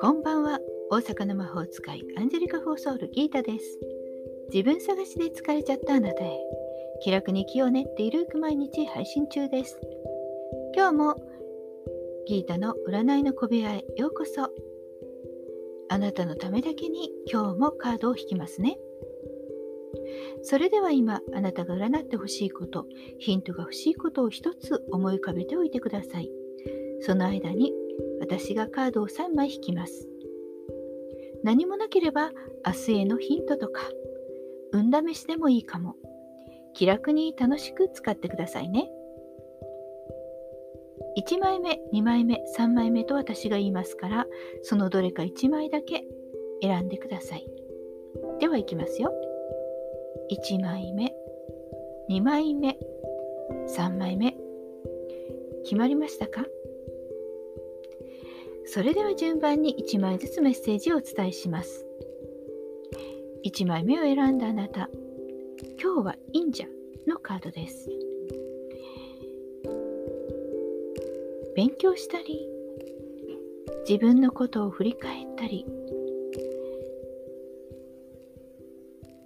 [0.00, 0.60] こんばんは。
[0.90, 3.80] 大阪の魔法使いアンジェリカ・フォーソウルギータです。
[4.52, 6.38] 自分探しで疲れちゃったあなたへ。
[7.02, 9.76] 気楽に気を練っているく毎日配信中です。
[10.76, 11.16] 今日も
[12.28, 14.50] ギータの占いの小部屋へようこそ。
[15.88, 18.78] あなたのためだけに今日もカードを引きますね。
[20.42, 22.86] それでは今あなたが占ってほしいこと
[23.18, 26.30] ヒントが欲しいことを一つ思い浮かべておいてください。
[27.00, 27.72] その間に
[28.20, 30.08] 私がカードを3枚引きます。
[31.42, 32.30] 何もなければ
[32.64, 33.82] 明日へのヒントとか
[34.72, 35.96] 運試しでもいいかも。
[36.74, 38.90] 気楽に楽しく使ってくださいね。
[41.18, 44.26] 1枚目2枚目3枚目と私が言いますから
[44.62, 46.04] そのどれか1枚だけ
[46.62, 47.46] 選んでください。
[48.40, 49.12] ではいきますよ。
[50.30, 51.14] 1枚目
[52.08, 52.78] 2枚目
[53.68, 54.36] 3枚目。
[55.64, 56.44] 決まりましたか？
[58.64, 61.86] それでは順番に1枚ずつメッセージをお伝えします。
[63.44, 64.88] 1枚目を選んだあなた
[65.80, 66.64] 今日は忍者
[67.06, 67.90] のカードです。
[71.54, 72.48] 勉強したり
[73.88, 75.66] 自分のことを振り返ったり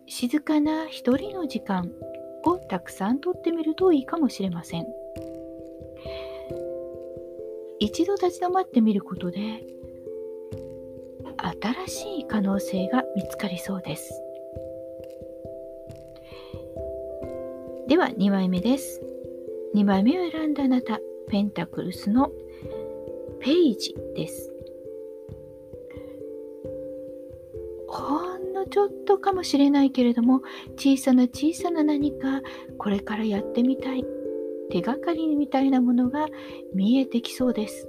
[0.06, 1.92] 静かな一人の時間
[2.44, 4.86] をたくさんとってみるといいかもしれません。
[7.78, 9.64] 一度立ち止まってみることで
[11.86, 14.22] 新しい可能性が見つかりそうです。
[17.88, 19.00] では2枚目です。
[19.74, 22.30] 2枚目を選んだあなた、ペンタクルスの
[23.40, 24.52] ページです。
[28.70, 30.42] ちょっとかもしれないけれども
[30.76, 32.40] 小さな小さな何か
[32.78, 34.04] これからやってみたい
[34.70, 36.26] 手がかりみたいなものが
[36.74, 37.88] 見えてきそうです。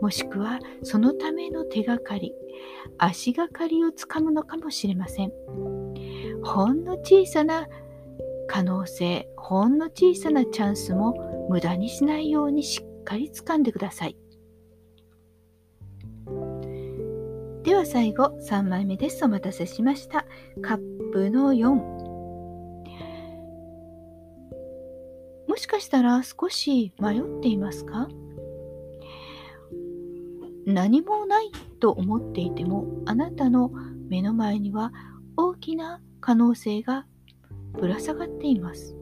[0.00, 2.32] もしくはそのための手がかり
[2.98, 5.32] 足がかりをつかむのかもしれません。
[6.42, 7.66] ほんの小さな
[8.46, 11.14] 可能性ほんの小さなチャンスも
[11.50, 14.16] 無駄にしないようにしっかり掴んでください。
[17.78, 19.24] は最後3枚目です。
[19.24, 20.26] お待たせしました。
[20.62, 21.68] カップの4。
[25.46, 28.08] もしかしたら少し迷っていますか？
[30.66, 33.70] 何もないと思っていてもあなたの
[34.08, 34.92] 目の前には
[35.36, 37.06] 大きな可能性が
[37.74, 38.96] ぶら下がっています。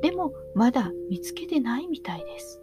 [0.00, 2.62] でもまだ見つけてないみたいです。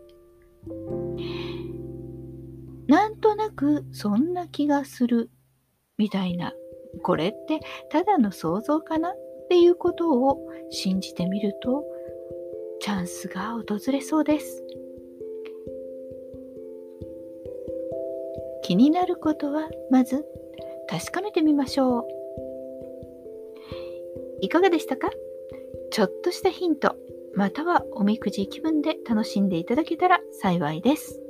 [2.88, 5.30] なんとなくそんな気がする
[6.04, 6.54] みたいな、
[7.02, 10.38] これってただの想像かなっていうことを
[10.70, 11.86] 信じてみると、
[12.82, 14.66] チャンスが訪れそうです。
[18.64, 20.26] 気になることはまず
[20.90, 22.08] 確かめてみましょう。
[24.42, 25.10] いかがでしたか？
[25.90, 26.98] ちょっとしたヒント、
[27.34, 31.22] またはおみくじ気分で楽しんでいただけたら幸いです。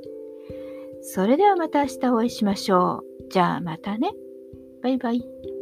[1.02, 3.28] それではまた明日お会いしましょう。
[3.30, 4.10] じゃあまたね。
[4.84, 5.53] バイバイ。